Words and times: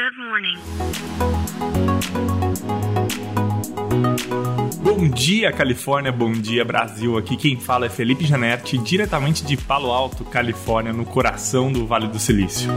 Good 0.00 0.16
morning. 0.16 0.56
Bom 4.82 5.10
dia, 5.10 5.52
Califórnia. 5.52 6.10
Bom 6.10 6.32
dia, 6.32 6.64
Brasil. 6.64 7.18
Aqui 7.18 7.36
quem 7.36 7.60
fala 7.60 7.84
é 7.84 7.90
Felipe 7.90 8.24
Janetti, 8.24 8.78
diretamente 8.78 9.44
de 9.44 9.58
Palo 9.58 9.90
Alto, 9.90 10.24
Califórnia, 10.24 10.90
no 10.90 11.04
coração 11.04 11.70
do 11.70 11.86
Vale 11.86 12.08
do 12.08 12.18
Silício. 12.18 12.70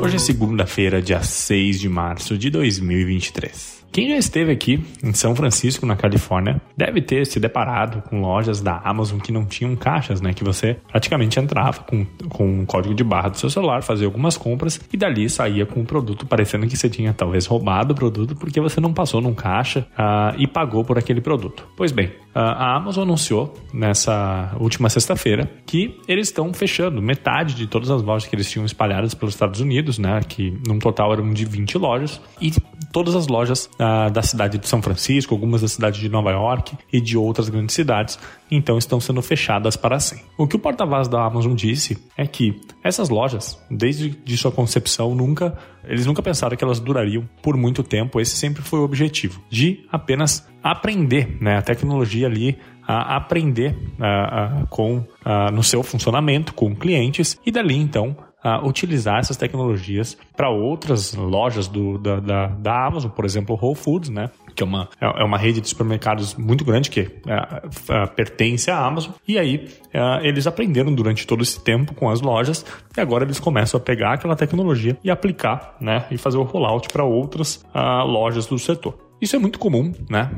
Hoje 0.00 0.14
é 0.14 0.18
segunda-feira, 0.20 1.02
dia 1.02 1.24
6 1.24 1.80
de 1.80 1.88
março 1.88 2.38
de 2.38 2.48
2023. 2.48 3.84
Quem 3.90 4.10
já 4.10 4.16
esteve 4.16 4.52
aqui 4.52 4.84
em 5.02 5.12
São 5.12 5.34
Francisco, 5.34 5.86
na 5.86 5.96
Califórnia, 5.96 6.60
deve 6.76 7.00
ter 7.00 7.26
se 7.26 7.40
deparado 7.40 8.02
com 8.02 8.20
lojas 8.20 8.60
da 8.60 8.78
Amazon 8.84 9.18
que 9.18 9.32
não 9.32 9.44
tinham 9.44 9.74
caixas, 9.74 10.20
né? 10.20 10.32
Que 10.32 10.44
você 10.44 10.76
praticamente 10.88 11.40
entrava 11.40 11.80
com, 11.80 12.04
com 12.28 12.60
um 12.60 12.66
código 12.66 12.94
de 12.94 13.02
barra 13.02 13.30
do 13.30 13.38
seu 13.38 13.50
celular, 13.50 13.82
fazia 13.82 14.06
algumas 14.06 14.36
compras 14.36 14.80
e 14.92 14.96
dali 14.96 15.28
saía 15.28 15.64
com 15.66 15.80
o 15.80 15.84
produto, 15.84 16.26
parecendo 16.26 16.66
que 16.66 16.76
você 16.76 16.88
tinha 16.88 17.12
talvez 17.12 17.46
roubado 17.46 17.92
o 17.92 17.96
produto 17.96 18.36
porque 18.36 18.60
você 18.60 18.80
não 18.80 18.92
passou 18.92 19.20
num 19.20 19.34
caixa 19.34 19.86
uh, 19.92 20.34
e 20.38 20.46
pagou 20.46 20.84
por 20.84 20.98
aquele 20.98 21.20
produto. 21.20 21.66
Pois 21.76 21.90
bem, 21.90 22.06
uh, 22.06 22.38
a 22.38 22.76
Amazon 22.76 23.04
anunciou 23.04 23.54
nessa 23.72 24.54
última 24.60 24.88
sexta-feira 24.88 25.50
que 25.66 25.98
eles 26.06 26.28
estão 26.28 26.52
fechando 26.52 27.00
metade 27.00 27.54
de 27.54 27.66
todas 27.66 27.90
as 27.90 28.02
lojas 28.02 28.28
que 28.28 28.36
eles 28.36 28.50
tinham 28.50 28.66
espalhadas 28.66 29.14
pelos 29.14 29.34
Estados 29.34 29.60
Unidos, 29.60 29.98
né? 29.98 30.20
Que 30.28 30.56
num 30.66 30.78
total 30.78 31.12
eram 31.12 31.32
de 31.32 31.44
20 31.44 31.78
lojas 31.78 32.20
e 32.40 32.52
todas 32.92 33.14
as 33.14 33.26
lojas 33.28 33.68
uh, 33.78 34.10
da 34.10 34.22
cidade 34.22 34.58
de 34.58 34.68
São 34.68 34.82
Francisco, 34.82 35.34
algumas 35.34 35.62
da 35.62 35.68
cidade 35.68 36.00
de 36.00 36.08
Nova 36.08 36.30
York 36.30 36.76
e 36.92 37.00
de 37.00 37.16
outras 37.16 37.48
grandes 37.48 37.74
cidades, 37.74 38.18
então 38.50 38.76
estão 38.78 39.00
sendo 39.00 39.22
fechadas 39.22 39.76
para 39.76 39.98
sempre. 40.00 40.24
O 40.36 40.46
que 40.46 40.56
o 40.56 40.58
porta-voz 40.58 41.08
da 41.08 41.24
Amazon 41.24 41.54
disse 41.54 41.98
é 42.16 42.26
que 42.26 42.60
essas 42.82 43.08
lojas, 43.08 43.58
desde 43.70 44.10
de 44.10 44.36
sua 44.36 44.50
concepção, 44.50 45.14
nunca 45.14 45.56
eles 45.84 46.04
nunca 46.04 46.22
pensaram 46.22 46.54
que 46.54 46.62
elas 46.62 46.80
durariam 46.80 47.26
por 47.42 47.56
muito 47.56 47.82
tempo. 47.82 48.20
Esse 48.20 48.36
sempre 48.36 48.62
foi 48.62 48.78
o 48.80 48.82
objetivo, 48.82 49.40
de 49.48 49.86
apenas 49.90 50.46
aprender 50.62 51.38
né, 51.40 51.56
a 51.56 51.62
tecnologia 51.62 52.26
ali 52.26 52.58
a 52.86 53.16
aprender 53.16 53.76
uh, 53.94 54.66
com 54.68 55.04
no 55.52 55.62
seu 55.62 55.82
funcionamento 55.82 56.54
com 56.54 56.74
clientes 56.74 57.38
e 57.44 57.50
dali 57.50 57.76
então 57.76 58.16
uh, 58.56 58.66
utilizar 58.66 59.18
essas 59.18 59.36
tecnologias 59.36 60.16
para 60.36 60.48
outras 60.50 61.14
lojas 61.14 61.66
do, 61.66 61.98
da, 61.98 62.20
da, 62.20 62.46
da, 62.46 62.86
Amazon, 62.86 63.10
por 63.10 63.24
exemplo, 63.24 63.58
Whole 63.60 63.74
Foods, 63.74 64.10
né? 64.10 64.30
Que 64.54 64.62
é 64.62 64.66
uma, 64.66 64.88
é, 65.00 65.22
é 65.22 65.24
uma 65.24 65.38
rede 65.38 65.60
de 65.60 65.68
supermercados 65.68 66.34
muito 66.34 66.64
grande 66.64 66.90
que 66.90 67.00
uh, 67.00 67.04
uh, 67.06 68.08
pertence 68.14 68.70
à 68.70 68.78
Amazon. 68.78 69.12
E 69.26 69.38
aí 69.38 69.68
eles 70.22 70.46
aprenderam 70.46 70.94
durante 70.94 71.26
todo 71.26 71.42
esse 71.42 71.62
tempo 71.62 71.94
com 71.94 72.08
as 72.08 72.20
lojas 72.20 72.64
e 72.96 73.00
agora 73.00 73.24
eles 73.24 73.40
começam 73.40 73.78
a 73.78 73.82
pegar 73.82 74.14
aquela 74.14 74.36
tecnologia 74.36 74.96
e 75.02 75.10
aplicar, 75.10 75.76
né? 75.80 76.06
E 76.10 76.18
fazer 76.18 76.36
o 76.36 76.42
rollout 76.42 76.88
para 76.88 77.04
outras 77.04 77.64
lojas 77.74 78.46
do 78.46 78.58
setor. 78.58 79.07
Isso 79.20 79.34
é 79.34 79.38
muito 79.38 79.58
comum, 79.58 79.92
né, 80.08 80.30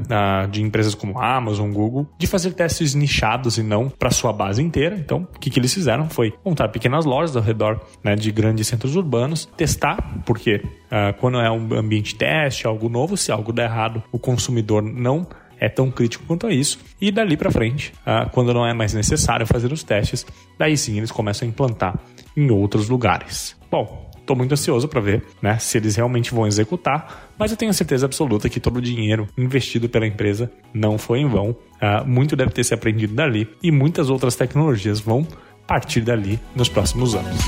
de 0.50 0.62
empresas 0.62 0.94
como 0.94 1.18
Amazon, 1.18 1.70
Google, 1.70 2.08
de 2.18 2.26
fazer 2.26 2.52
testes 2.52 2.94
nichados 2.94 3.58
e 3.58 3.62
não 3.62 3.88
para 3.88 4.10
sua 4.10 4.32
base 4.32 4.62
inteira. 4.62 4.96
Então, 4.96 5.28
o 5.34 5.38
que, 5.38 5.58
eles 5.58 5.72
fizeram 5.72 6.08
foi 6.08 6.32
montar 6.44 6.68
pequenas 6.68 7.04
lojas 7.04 7.36
ao 7.36 7.42
redor 7.42 7.80
né, 8.02 8.16
de 8.16 8.30
grandes 8.30 8.66
centros 8.68 8.96
urbanos, 8.96 9.46
testar, 9.56 10.22
porque 10.24 10.56
uh, 10.56 11.12
quando 11.18 11.38
é 11.40 11.50
um 11.50 11.74
ambiente 11.74 12.14
teste, 12.14 12.66
algo 12.66 12.88
novo, 12.88 13.16
se 13.16 13.30
algo 13.30 13.52
der 13.52 13.64
errado, 13.64 14.02
o 14.10 14.18
consumidor 14.18 14.82
não 14.82 15.26
é 15.58 15.68
tão 15.68 15.90
crítico 15.90 16.24
quanto 16.26 16.46
a 16.46 16.52
isso. 16.52 16.78
E 17.00 17.10
dali 17.10 17.36
para 17.36 17.50
frente, 17.50 17.92
uh, 18.00 18.30
quando 18.30 18.54
não 18.54 18.66
é 18.66 18.72
mais 18.72 18.94
necessário 18.94 19.46
fazer 19.46 19.70
os 19.70 19.82
testes, 19.82 20.26
daí 20.58 20.76
sim 20.76 20.96
eles 20.96 21.12
começam 21.12 21.46
a 21.46 21.50
implantar 21.50 22.00
em 22.36 22.50
outros 22.50 22.88
lugares. 22.88 23.56
Bom, 23.70 24.09
Estou 24.30 24.38
muito 24.38 24.52
ansioso 24.52 24.86
para 24.86 25.00
ver 25.00 25.24
né, 25.42 25.58
se 25.58 25.76
eles 25.76 25.96
realmente 25.96 26.32
vão 26.32 26.46
executar, 26.46 27.32
mas 27.36 27.50
eu 27.50 27.56
tenho 27.56 27.74
certeza 27.74 28.06
absoluta 28.06 28.48
que 28.48 28.60
todo 28.60 28.76
o 28.76 28.80
dinheiro 28.80 29.26
investido 29.36 29.88
pela 29.88 30.06
empresa 30.06 30.48
não 30.72 30.96
foi 30.96 31.18
em 31.18 31.28
vão. 31.28 31.50
Uh, 31.50 32.06
muito 32.06 32.36
deve 32.36 32.52
ter 32.52 32.62
se 32.62 32.72
aprendido 32.72 33.12
dali 33.12 33.48
e 33.60 33.72
muitas 33.72 34.08
outras 34.08 34.36
tecnologias 34.36 35.00
vão 35.00 35.26
partir 35.66 36.02
dali 36.02 36.38
nos 36.54 36.68
próximos 36.68 37.16
anos. 37.16 37.40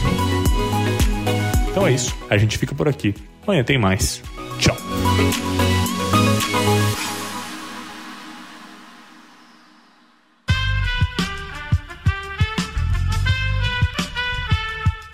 Então 1.70 1.86
é 1.86 1.92
isso, 1.92 2.16
a 2.28 2.36
gente 2.36 2.58
fica 2.58 2.74
por 2.74 2.88
aqui. 2.88 3.14
Amanhã 3.46 3.62
tem 3.62 3.78
mais. 3.78 4.20
Tchau. 4.58 4.76